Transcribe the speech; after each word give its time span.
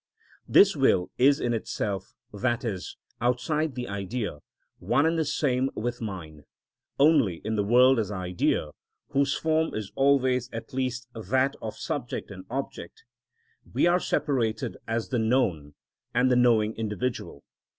This 0.47 0.75
will 0.75 1.11
is 1.19 1.39
in 1.39 1.53
itself, 1.53 2.15
i.e., 2.33 2.77
outside 3.21 3.75
the 3.75 3.87
idea, 3.87 4.39
one 4.79 5.05
and 5.05 5.15
the 5.15 5.23
same 5.23 5.69
with 5.75 6.01
mine: 6.01 6.41
only 6.97 7.35
in 7.45 7.55
the 7.55 7.63
world 7.63 7.99
as 7.99 8.09
idea, 8.11 8.69
whose 9.09 9.35
form 9.35 9.75
is 9.75 9.91
always 9.93 10.49
at 10.51 10.73
least 10.73 11.07
that 11.13 11.55
of 11.61 11.77
subject 11.77 12.31
and 12.31 12.45
object, 12.49 13.03
we 13.71 13.85
are 13.85 13.99
separated 13.99 14.75
as 14.87 15.09
the 15.09 15.19
known 15.19 15.75
and 16.15 16.31
the 16.31 16.35
knowing 16.35 16.73
individual. 16.77 17.43